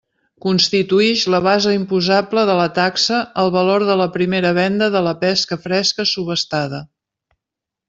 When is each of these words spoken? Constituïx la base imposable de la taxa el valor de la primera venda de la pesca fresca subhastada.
Constituïx 0.43 1.25
la 1.33 1.41
base 1.47 1.73
imposable 1.79 2.45
de 2.51 2.55
la 2.61 2.65
taxa 2.79 3.19
el 3.43 3.53
valor 3.57 3.87
de 3.91 3.99
la 4.03 4.09
primera 4.17 4.55
venda 4.61 4.89
de 4.97 5.05
la 5.11 5.15
pesca 5.27 5.61
fresca 5.69 6.09
subhastada. 6.15 6.83